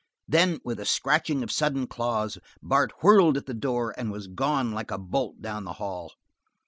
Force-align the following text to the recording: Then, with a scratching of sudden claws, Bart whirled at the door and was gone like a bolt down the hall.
Then, 0.27 0.57
with 0.65 0.79
a 0.79 0.85
scratching 0.85 1.43
of 1.43 1.51
sudden 1.51 1.85
claws, 1.85 2.39
Bart 2.59 2.91
whirled 3.03 3.37
at 3.37 3.45
the 3.45 3.53
door 3.53 3.93
and 3.95 4.11
was 4.11 4.25
gone 4.25 4.71
like 4.71 4.89
a 4.89 4.97
bolt 4.97 5.43
down 5.43 5.63
the 5.63 5.73
hall. 5.73 6.13